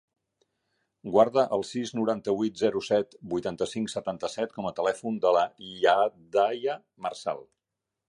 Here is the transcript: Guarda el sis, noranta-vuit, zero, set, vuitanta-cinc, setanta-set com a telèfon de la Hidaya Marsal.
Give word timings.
Guarda 1.15 1.43
el 1.57 1.65
sis, 1.71 1.91
noranta-vuit, 1.99 2.57
zero, 2.63 2.81
set, 2.89 3.15
vuitanta-cinc, 3.35 3.93
setanta-set 3.95 4.59
com 4.59 4.71
a 4.71 4.75
telèfon 4.83 5.23
de 5.27 5.39
la 5.39 5.47
Hidaya 5.69 6.83
Marsal. 7.09 7.51